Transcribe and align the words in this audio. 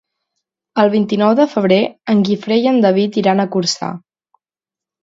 El 0.83 0.89
vint-i-nou 0.95 1.35
de 1.41 1.45
febrer 1.51 1.79
en 2.15 2.25
Guifré 2.31 2.59
i 2.65 2.69
en 2.73 2.83
David 2.89 3.21
iran 3.25 3.47
a 3.47 3.51
Corçà. 3.59 3.93